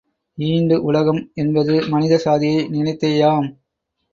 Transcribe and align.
ஈண்டு 0.37 0.83
உலகம் 0.83 1.31
என்பது 1.33 1.87
மனித 1.87 2.17
சாதியை 2.17 2.61
நினைத்தேயாம். 2.69 3.47